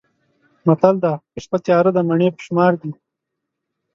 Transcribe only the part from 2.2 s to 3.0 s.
په شمار دي.